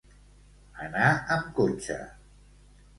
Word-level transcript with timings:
Anar 0.87 1.11
amb 1.37 1.55
cotxe. 1.61 2.03